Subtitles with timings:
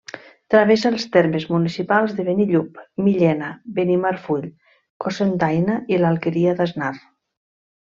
[0.51, 4.49] Travessa els termes municipals de Benillup, Millena, Benimarfull,
[5.07, 6.93] Cocentaina i l'Alqueria d'Asnar.